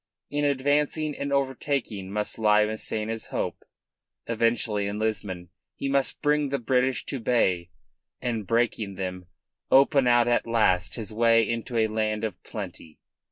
In 0.31 0.43
advancing 0.45 1.15
and 1.15 1.31
overtaking 1.31 2.09
must 2.11 2.39
lie 2.39 2.65
Massena's 2.65 3.27
hope. 3.27 3.63
Eventually 4.25 4.87
in 4.87 4.97
Lisbon 4.97 5.49
he 5.75 5.87
must 5.87 6.23
bring 6.23 6.49
the 6.49 6.57
British 6.57 7.05
to 7.05 7.19
bay, 7.19 7.69
and, 8.19 8.47
breaking 8.47 8.95
them, 8.95 9.27
open 9.69 10.07
out 10.07 10.27
at 10.27 10.47
last 10.47 10.95
his 10.95 11.13
way 11.13 11.47
into 11.47 11.77
a 11.77 11.85
land 11.85 12.23
of 12.23 12.41
plenty. 12.41 12.97